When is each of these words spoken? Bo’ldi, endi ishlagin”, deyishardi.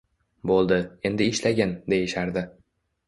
Bo’ldi, 0.51 0.79
endi 1.09 1.27
ishlagin”, 1.33 1.77
deyishardi. 1.95 2.45